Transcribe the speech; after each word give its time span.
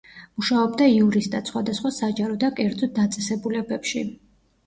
მუშაობდა 0.41 0.85
იურისტად 0.93 1.51
სხვადასხვა 1.51 1.91
საჯარო 1.97 2.39
და 2.45 2.51
კერძო 2.61 2.89
დაწესებულებებში. 2.97 4.05